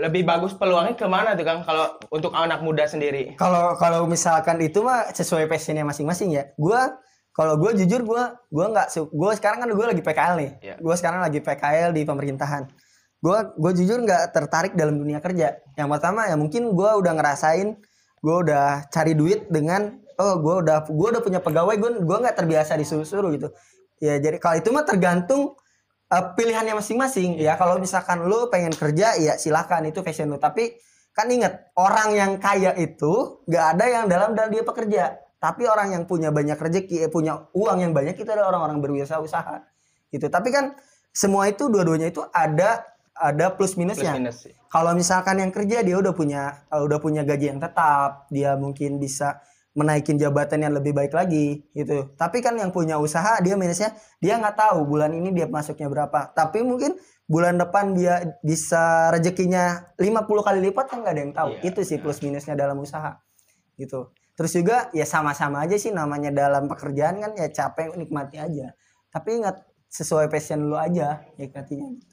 lebih 0.00 0.24
bagus 0.24 0.56
peluangnya 0.56 0.96
ke 0.96 1.04
mana 1.04 1.36
tuh 1.36 1.44
Kang? 1.44 1.60
Kalau 1.60 2.00
untuk 2.08 2.32
anak 2.32 2.64
muda 2.64 2.88
sendiri? 2.88 3.36
Kalau 3.36 3.76
kalau 3.76 4.08
misalkan 4.08 4.56
itu 4.64 4.80
mah 4.80 5.12
sesuai 5.12 5.44
passionnya 5.44 5.84
masing-masing 5.84 6.32
ya. 6.32 6.48
Gua 6.56 6.88
kalau 7.30 7.54
gue 7.60 7.72
jujur 7.84 8.02
gue 8.02 8.22
gue 8.50 8.66
nggak 8.74 8.88
gue 8.96 9.32
sekarang 9.38 9.58
kan 9.62 9.68
gue 9.70 9.86
lagi 9.86 10.02
PKL 10.02 10.34
nih. 10.40 10.50
Iya. 10.64 10.74
Gue 10.80 10.94
sekarang 10.96 11.20
lagi 11.20 11.38
PKL 11.38 11.90
di 11.92 12.02
pemerintahan. 12.08 12.64
Gue 13.20 13.38
gue 13.54 13.72
jujur 13.76 14.00
nggak 14.02 14.32
tertarik 14.32 14.72
dalam 14.72 14.96
dunia 14.96 15.20
kerja. 15.20 15.60
Yang 15.76 15.88
pertama 15.94 16.26
ya 16.26 16.34
mungkin 16.40 16.72
gue 16.72 16.90
udah 16.96 17.12
ngerasain 17.12 17.76
gue 18.20 18.36
udah 18.48 18.86
cari 18.92 19.16
duit 19.16 19.48
dengan 19.48 19.96
oh 20.20 20.36
gue 20.38 20.54
udah 20.64 20.84
gue 20.88 21.08
udah 21.16 21.22
punya 21.24 21.40
pegawai 21.40 21.74
gue 21.80 21.90
gue 22.04 22.16
nggak 22.20 22.36
terbiasa 22.36 22.76
disuruh-suruh 22.76 23.32
gitu. 23.36 23.48
Ya 24.00 24.16
jadi 24.20 24.36
kalau 24.40 24.56
itu 24.60 24.68
mah 24.72 24.84
tergantung 24.84 25.56
eh, 26.12 26.24
pilihannya 26.36 26.76
masing-masing 26.76 27.40
ya 27.40 27.56
kalau 27.56 27.80
misalkan 27.80 28.24
lu 28.24 28.48
pengen 28.52 28.72
kerja 28.72 29.16
ya 29.16 29.36
silakan 29.40 29.88
itu 29.88 30.00
fashion 30.04 30.28
lu 30.32 30.36
tapi 30.40 30.76
kan 31.16 31.26
inget 31.28 31.72
orang 31.76 32.14
yang 32.14 32.32
kaya 32.38 32.72
itu 32.78 33.42
nggak 33.48 33.64
ada 33.76 33.84
yang 33.88 34.04
dalam 34.06 34.30
dalam 34.36 34.50
dia 34.52 34.64
pekerja 34.64 35.04
Tapi 35.40 35.64
orang 35.64 35.96
yang 35.96 36.04
punya 36.04 36.28
banyak 36.28 36.60
rezeki, 36.60 37.08
eh, 37.08 37.08
punya 37.08 37.48
uang 37.56 37.80
yang 37.80 37.96
banyak 37.96 38.12
itu 38.12 38.28
adalah 38.28 38.52
orang-orang 38.52 38.76
berwirausaha. 38.84 39.64
Gitu. 40.12 40.28
Tapi 40.28 40.48
kan 40.52 40.76
semua 41.16 41.48
itu 41.48 41.72
dua-duanya 41.72 42.12
itu 42.12 42.20
ada 42.28 42.84
ada 43.20 43.52
plus 43.52 43.76
minusnya. 43.76 44.16
Plus 44.16 44.18
minus 44.18 44.36
sih. 44.48 44.54
Kalau 44.72 44.96
misalkan 44.96 45.36
yang 45.38 45.52
kerja 45.52 45.84
dia 45.84 45.96
udah 46.00 46.16
punya 46.16 46.64
uh, 46.72 46.80
udah 46.80 46.98
punya 46.98 47.20
gaji 47.22 47.52
yang 47.52 47.60
tetap, 47.60 48.26
dia 48.32 48.56
mungkin 48.56 48.96
bisa 48.96 49.44
menaikin 49.70 50.18
jabatan 50.18 50.66
yang 50.66 50.74
lebih 50.74 50.90
baik 50.90 51.14
lagi 51.14 51.62
gitu. 51.76 52.10
Tapi 52.18 52.42
kan 52.42 52.58
yang 52.58 52.74
punya 52.74 52.98
usaha 52.98 53.38
dia 53.38 53.54
minusnya 53.54 53.94
dia 54.18 54.34
nggak 54.40 54.58
tahu 54.58 54.82
bulan 54.82 55.14
ini 55.14 55.30
dia 55.30 55.46
masuknya 55.46 55.86
berapa. 55.86 56.34
Tapi 56.34 56.66
mungkin 56.66 56.98
bulan 57.30 57.54
depan 57.54 57.94
dia 57.94 58.40
bisa 58.42 59.14
rezekinya 59.14 59.94
50 59.94 60.26
kali 60.26 60.58
lipat 60.70 60.86
kan 60.90 61.06
nggak 61.06 61.14
ada 61.14 61.22
yang 61.22 61.34
tahu. 61.36 61.50
Iya, 61.62 61.62
Itu 61.70 61.80
sih 61.86 62.02
plus 62.02 62.18
minusnya 62.18 62.58
dalam 62.58 62.82
usaha 62.82 63.22
gitu. 63.78 64.10
Terus 64.34 64.52
juga 64.56 64.90
ya 64.90 65.06
sama-sama 65.06 65.62
aja 65.62 65.78
sih 65.78 65.94
namanya 65.94 66.34
dalam 66.34 66.66
pekerjaan 66.66 67.22
kan 67.22 67.30
ya 67.38 67.46
capek 67.46 67.94
nikmati 67.94 68.42
aja. 68.42 68.74
Tapi 69.14 69.38
ingat 69.38 69.62
sesuai 69.90 70.26
passion 70.26 70.66
lu 70.66 70.74
aja 70.74 71.22
nikmatinya 71.38 71.94
gitu. 71.94 72.09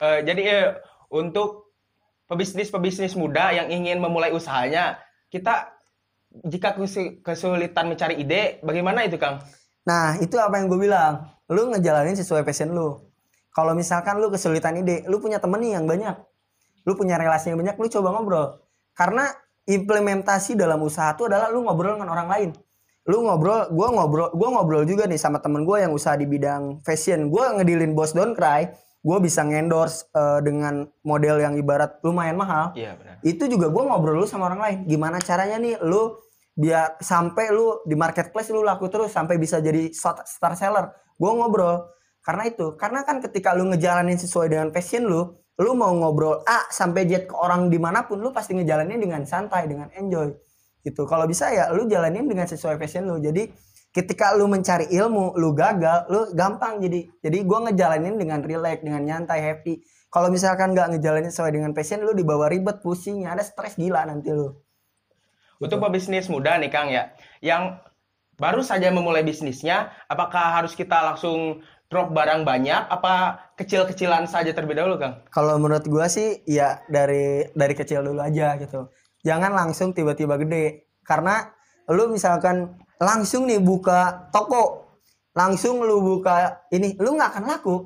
Eh, 0.00 0.20
jadi 0.24 0.42
eh, 0.48 0.66
untuk 1.12 1.76
pebisnis-pebisnis 2.24 3.12
muda 3.20 3.52
yang 3.52 3.68
ingin 3.68 4.00
memulai 4.00 4.32
usahanya, 4.32 4.96
kita 5.28 5.76
jika 6.46 6.78
kesu- 6.78 7.20
kesulitan 7.20 7.90
mencari 7.90 8.16
ide, 8.22 8.62
bagaimana 8.64 9.04
itu 9.04 9.20
Kang? 9.20 9.44
Nah, 9.84 10.16
itu 10.22 10.38
apa 10.40 10.56
yang 10.56 10.70
gue 10.70 10.80
bilang. 10.80 11.26
Lu 11.50 11.66
ngejalanin 11.68 12.14
sesuai 12.14 12.46
passion 12.46 12.70
lu. 12.70 12.96
Kalau 13.50 13.74
misalkan 13.74 14.22
lu 14.22 14.30
kesulitan 14.30 14.78
ide, 14.78 15.02
lu 15.10 15.18
punya 15.18 15.42
temen 15.42 15.58
nih 15.58 15.74
yang 15.74 15.84
banyak. 15.90 16.14
Lu 16.86 16.94
punya 16.94 17.18
relasi 17.18 17.50
yang 17.50 17.58
banyak, 17.58 17.74
lu 17.74 17.90
coba 17.90 18.08
ngobrol. 18.14 18.46
Karena 18.94 19.26
implementasi 19.66 20.54
dalam 20.54 20.80
usaha 20.86 21.12
itu 21.12 21.26
adalah 21.26 21.50
lu 21.50 21.66
ngobrol 21.66 21.98
dengan 21.98 22.14
orang 22.14 22.28
lain. 22.30 22.50
Lu 23.10 23.26
ngobrol, 23.26 23.66
gua 23.74 23.88
ngobrol, 23.90 24.30
gua 24.32 24.48
ngobrol 24.54 24.82
juga 24.86 25.10
nih 25.10 25.18
sama 25.18 25.42
temen 25.42 25.66
gue 25.66 25.82
yang 25.82 25.90
usaha 25.90 26.14
di 26.14 26.30
bidang 26.30 26.78
fashion. 26.86 27.26
Gua 27.26 27.58
ngedilin 27.58 27.92
Bos 27.98 28.14
Don't 28.14 28.38
Cry, 28.38 28.70
gue 29.00 29.18
bisa 29.24 29.40
ngendorse 29.40 30.12
eh, 30.12 30.40
dengan 30.44 30.84
model 31.04 31.40
yang 31.40 31.54
ibarat 31.56 32.04
lumayan 32.04 32.36
mahal. 32.36 32.76
Iya 32.76 32.96
benar. 33.00 33.16
itu 33.24 33.44
juga 33.48 33.68
gue 33.68 33.82
ngobrol 33.84 34.20
lu 34.20 34.28
sama 34.28 34.48
orang 34.52 34.60
lain. 34.60 34.78
Gimana 34.88 35.20
caranya 35.20 35.56
nih 35.56 35.80
lu 35.84 36.16
biar 36.52 37.00
sampai 37.00 37.48
lu 37.48 37.80
di 37.88 37.96
marketplace 37.96 38.52
lu 38.52 38.60
laku 38.60 38.92
terus 38.92 39.12
sampai 39.12 39.40
bisa 39.40 39.60
jadi 39.60 39.88
star 39.92 40.54
seller. 40.56 40.92
Gue 41.16 41.32
ngobrol. 41.32 41.88
Karena 42.20 42.44
itu 42.44 42.76
karena 42.76 43.00
kan 43.00 43.24
ketika 43.24 43.56
lu 43.56 43.72
ngejalanin 43.72 44.20
sesuai 44.20 44.52
dengan 44.52 44.68
passion 44.68 45.08
lu 45.08 45.40
lu 45.60 45.76
mau 45.76 45.92
ngobrol 45.92 46.40
A 46.48 46.68
sampai 46.72 47.04
jet 47.04 47.28
ke 47.28 47.36
orang 47.36 47.68
di 47.68 47.76
mana 47.76 48.08
pun 48.08 48.20
lu 48.20 48.32
pasti 48.32 48.56
ngejalanin 48.56 49.00
dengan 49.00 49.24
santai 49.24 49.68
dengan 49.68 49.88
enjoy. 49.96 50.32
Gitu. 50.80 51.04
Kalau 51.04 51.28
bisa 51.28 51.52
ya 51.52 51.68
lu 51.72 51.84
jalanin 51.88 52.24
dengan 52.24 52.48
sesuai 52.48 52.80
passion 52.80 53.04
lu. 53.04 53.20
Jadi 53.20 53.48
ketika 53.90 54.34
lu 54.38 54.46
mencari 54.46 54.86
ilmu 54.90 55.34
lu 55.34 55.50
gagal 55.54 56.06
lu 56.10 56.30
gampang 56.34 56.78
jadi. 56.78 57.10
Jadi 57.22 57.38
gua 57.42 57.66
ngejalanin 57.68 58.16
dengan 58.16 58.40
relax 58.42 58.82
dengan 58.82 59.02
nyantai 59.02 59.42
happy. 59.42 59.82
Kalau 60.10 60.26
misalkan 60.30 60.74
nggak 60.74 60.96
ngejalanin 60.96 61.30
sesuai 61.30 61.54
dengan 61.54 61.70
passion 61.70 62.02
lu 62.02 62.14
dibawa 62.14 62.50
ribet 62.50 62.82
pusing 62.82 63.26
ada 63.26 63.42
stres 63.42 63.78
gila 63.78 64.06
nanti 64.06 64.30
lu. 64.34 64.54
Untuk 65.60 65.76
pebisnis 65.76 66.32
muda 66.32 66.56
nih 66.56 66.72
Kang 66.72 66.88
ya, 66.88 67.12
yang 67.44 67.76
baru 68.40 68.64
saja 68.64 68.88
memulai 68.88 69.20
bisnisnya, 69.20 69.92
apakah 70.08 70.56
harus 70.56 70.72
kita 70.72 70.96
langsung 71.04 71.60
drop 71.92 72.16
barang 72.16 72.48
banyak, 72.48 72.88
apa 72.88 73.44
kecil-kecilan 73.60 74.24
saja 74.24 74.56
terlebih 74.56 74.80
dahulu 74.80 74.96
Kang? 74.96 75.20
kalau 75.28 75.60
menurut 75.60 75.84
gua 75.84 76.08
sih 76.08 76.40
ya 76.48 76.80
dari 76.88 77.44
dari 77.52 77.74
kecil 77.76 78.00
dulu 78.00 78.24
aja 78.24 78.56
gitu. 78.56 78.88
Jangan 79.20 79.52
langsung 79.52 79.92
tiba-tiba 79.92 80.40
gede. 80.40 80.88
Karena 81.04 81.44
lu 81.88 82.12
misalkan 82.12 82.76
langsung 83.00 83.48
nih 83.48 83.56
buka 83.56 84.28
toko 84.28 84.92
langsung 85.32 85.80
lu 85.80 86.02
buka 86.02 86.66
ini 86.68 86.98
lu 87.00 87.16
nggak 87.16 87.30
akan 87.38 87.44
laku. 87.48 87.76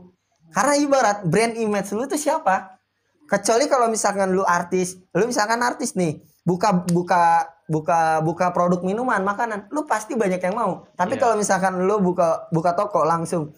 Karena 0.50 0.74
ibarat 0.78 1.18
brand 1.26 1.54
image 1.54 1.90
lu 1.92 2.06
tuh 2.06 2.18
siapa? 2.18 2.78
Kecuali 3.24 3.66
kalau 3.66 3.86
misalkan 3.88 4.32
lu 4.32 4.42
artis 4.42 4.98
lu 5.12 5.26
misalkan 5.26 5.60
artis 5.62 5.94
nih 5.94 6.18
buka 6.42 6.72
buka 6.88 7.46
buka 7.64 8.20
buka 8.20 8.52
produk 8.52 8.84
minuman 8.84 9.24
makanan 9.24 9.72
lu 9.72 9.84
pasti 9.84 10.12
banyak 10.14 10.38
yang 10.38 10.54
mau. 10.54 10.84
Tapi 10.94 11.16
Iya. 11.16 11.20
kalau 11.24 11.34
misalkan 11.36 11.80
lu 11.80 11.96
buka 12.00 12.48
buka 12.52 12.76
toko 12.76 13.02
langsung 13.02 13.50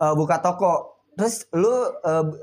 eh, 0.00 0.14
buka 0.14 0.38
toko 0.38 0.94
terus 1.14 1.46
lu 1.54 1.70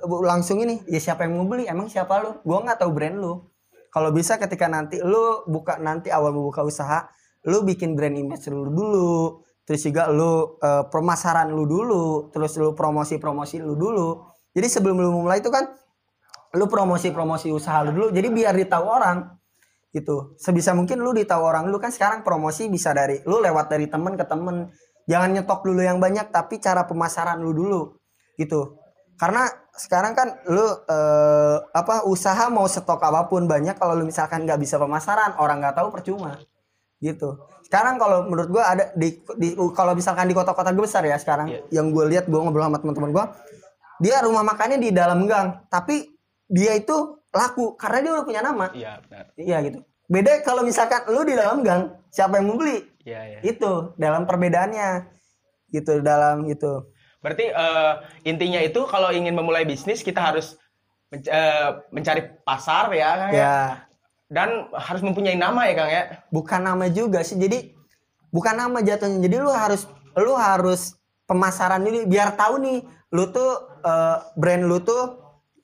bu- 0.07 0.23
langsung 0.23 0.59
ini 0.63 0.79
ya 0.87 0.99
siapa 0.99 1.27
yang 1.27 1.35
mau 1.35 1.47
beli? 1.47 1.67
Emang 1.67 1.91
siapa 1.91 2.23
lu? 2.23 2.39
Gua 2.43 2.63
nggak 2.63 2.79
tahu 2.83 2.91
brand 2.95 3.17
lu 3.19 3.43
kalau 3.91 4.09
bisa 4.15 4.39
ketika 4.39 4.71
nanti 4.71 5.03
lu 5.03 5.43
buka 5.51 5.75
nanti 5.75 6.07
awal 6.07 6.31
mau 6.31 6.47
buka 6.47 6.63
usaha 6.63 7.11
lu 7.51 7.67
bikin 7.67 7.91
brand 7.91 8.15
image 8.15 8.47
lu 8.47 8.71
dulu 8.71 9.43
terus 9.67 9.83
juga 9.83 10.07
lu 10.07 10.57
eh, 10.63 10.87
pemasaran 10.87 11.51
lu 11.51 11.67
dulu 11.67 12.31
terus 12.31 12.55
lu 12.55 12.71
promosi 12.71 13.19
promosi 13.19 13.59
lu 13.59 13.75
dulu. 13.75 14.23
Jadi 14.51 14.67
sebelum 14.67 14.99
lu 14.99 15.09
mulai 15.23 15.43
itu 15.43 15.51
kan 15.51 15.67
lu 16.55 16.65
promosi 16.71 17.11
promosi 17.11 17.47
usaha 17.51 17.83
lu 17.87 17.91
dulu 17.95 18.07
jadi 18.15 18.27
biar 18.31 18.55
ditahu 18.55 18.85
orang 18.87 19.27
gitu. 19.91 20.39
Sebisa 20.39 20.71
mungkin 20.71 21.03
lu 21.03 21.11
ditahu 21.11 21.43
orang 21.43 21.67
lu 21.67 21.75
kan 21.75 21.91
sekarang 21.91 22.23
promosi 22.23 22.71
bisa 22.71 22.95
dari 22.95 23.19
lu 23.27 23.43
lewat 23.43 23.67
dari 23.67 23.91
temen 23.91 24.15
ke 24.15 24.23
temen. 24.23 24.71
Jangan 25.07 25.35
nyetok 25.35 25.67
dulu 25.67 25.83
yang 25.83 25.99
banyak 25.99 26.31
tapi 26.31 26.63
cara 26.63 26.87
pemasaran 26.87 27.43
lu 27.43 27.51
dulu 27.51 27.81
gitu 28.39 28.80
karena 29.21 29.45
sekarang 29.77 30.17
kan 30.17 30.27
lu 30.49 30.65
eh, 30.65 31.57
apa 31.77 32.09
usaha 32.09 32.49
mau 32.49 32.65
stok 32.65 32.97
apa 32.97 33.29
pun 33.29 33.45
banyak 33.45 33.77
kalau 33.77 33.93
lu 33.93 34.09
misalkan 34.09 34.49
nggak 34.49 34.57
bisa 34.57 34.81
pemasaran 34.81 35.37
orang 35.37 35.61
nggak 35.61 35.77
tahu 35.77 35.93
percuma 35.93 36.41
gitu 36.97 37.37
sekarang 37.69 38.01
kalau 38.01 38.25
menurut 38.25 38.49
gua 38.49 38.73
ada 38.73 38.89
di, 38.97 39.21
di 39.37 39.53
kalau 39.77 39.93
misalkan 39.93 40.25
di 40.25 40.33
kota-kota 40.33 40.73
besar 40.73 41.05
ya 41.05 41.21
sekarang 41.21 41.53
Iya. 41.53 41.61
yang 41.69 41.93
gue 41.93 42.05
lihat 42.09 42.25
gua 42.25 42.41
ngobrol 42.41 42.65
sama 42.65 42.81
teman-teman 42.81 43.09
gua 43.13 43.25
dia 44.01 44.17
rumah 44.25 44.41
makannya 44.41 44.81
di 44.81 44.89
dalam 44.89 45.29
gang 45.29 45.69
tapi 45.69 46.09
dia 46.49 46.73
itu 46.73 47.21
laku 47.31 47.77
karena 47.79 47.97
dia 48.03 48.11
udah 48.17 48.25
punya 48.25 48.41
nama 48.43 48.65
Iya 48.73 48.99
benar. 49.05 49.25
Iya 49.37 49.57
gitu. 49.69 49.79
Beda 50.11 50.43
kalau 50.43 50.67
misalkan 50.67 51.07
lu 51.07 51.23
di 51.23 51.39
dalam 51.39 51.63
gang, 51.63 51.95
siapa 52.11 52.35
yang 52.35 52.51
mau 52.51 52.59
beli? 52.59 52.83
Iya 53.07 53.21
ya. 53.23 53.39
Itu 53.47 53.95
dalam 53.95 54.27
perbedaannya. 54.27 55.07
Gitu 55.71 56.03
dalam 56.03 56.43
itu. 56.51 56.91
Berarti 57.21 57.45
eh, 57.53 57.93
intinya 58.25 58.57
itu 58.59 58.81
kalau 58.89 59.13
ingin 59.13 59.37
memulai 59.37 59.61
bisnis 59.61 60.01
kita 60.01 60.17
harus 60.17 60.57
menc- 61.13 61.29
eh, 61.29 61.69
mencari 61.93 62.21
pasar 62.41 62.89
ya, 62.97 63.09
Kang, 63.13 63.31
ya. 63.31 63.37
Ya, 63.37 63.57
dan 64.33 64.49
harus 64.73 65.05
mempunyai 65.05 65.37
nama 65.37 65.69
ya 65.69 65.73
Kang 65.77 65.91
ya. 65.93 66.03
bukan 66.33 66.61
nama 66.65 66.89
juga 66.89 67.21
sih. 67.21 67.37
Jadi 67.37 67.77
bukan 68.33 68.57
nama 68.57 68.81
jatuhnya. 68.81 69.21
Jadi 69.21 69.35
lu 69.37 69.53
harus 69.53 69.85
lu 70.17 70.33
harus 70.33 70.97
pemasaran 71.29 71.85
ini 71.85 72.09
biar 72.09 72.33
tahu 72.35 72.57
nih 72.57 72.79
lu 73.13 73.29
tuh 73.29 73.69
eh, 73.85 74.17
brand 74.35 74.65
lu 74.65 74.81
tuh 74.81 75.21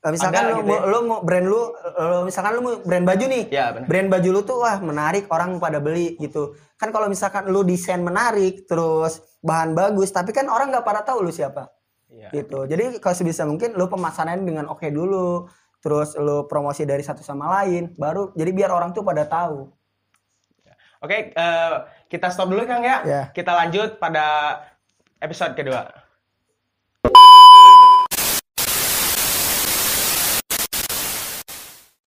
misalkan 0.07 0.39
Ada 0.45 0.51
lu, 0.55 0.57
gitu 0.63 0.71
ya. 0.71 0.81
lu 0.87 0.97
mau 1.09 1.19
brand 1.25 1.47
lu 1.49 1.61
eh, 1.73 2.21
misalkan 2.23 2.51
lu 2.53 2.61
mau 2.61 2.73
brand 2.85 3.03
baju 3.03 3.25
nih. 3.27 3.43
Ya 3.49 3.73
brand 3.73 4.07
baju 4.13 4.29
lu 4.29 4.41
tuh 4.45 4.61
wah 4.61 4.77
menarik 4.77 5.25
orang 5.33 5.57
pada 5.57 5.81
beli 5.81 6.15
gitu 6.21 6.53
kan 6.77 6.93
kalau 6.93 7.09
misalkan 7.09 7.49
lu 7.49 7.65
desain 7.65 7.97
menarik 8.05 8.69
terus 8.69 9.17
bahan 9.47 9.71
bagus 9.71 10.11
tapi 10.11 10.35
kan 10.35 10.51
orang 10.51 10.67
nggak 10.75 10.83
pada 10.83 11.07
tahu 11.07 11.23
lu 11.23 11.31
siapa 11.31 11.71
Iya. 12.07 12.31
gitu 12.31 12.63
jadi 12.67 13.03
kalau 13.03 13.15
sebisa 13.15 13.43
mungkin 13.43 13.75
lu 13.75 13.87
pemasaran 13.91 14.39
dengan 14.43 14.67
oke 14.71 14.87
dulu 14.87 15.47
terus 15.83 16.15
lu 16.15 16.47
promosi 16.47 16.87
dari 16.87 17.03
satu 17.03 17.19
sama 17.19 17.51
lain 17.59 17.95
baru 17.99 18.31
jadi 18.31 18.51
biar 18.55 18.71
orang 18.71 18.95
tuh 18.95 19.03
pada 19.03 19.27
tahu 19.27 19.71
Oke, 20.97 21.29
eh, 21.29 21.73
kita 22.09 22.33
stop 22.33 22.49
dulu 22.49 22.65
Kang 22.65 22.81
ya. 22.81 23.05
Ya. 23.05 23.23
Kita 23.29 23.53
lanjut 23.53 24.01
pada 24.01 24.57
episode 25.21 25.53
kedua. 25.53 25.85